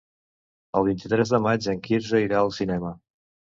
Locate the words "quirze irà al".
1.89-2.53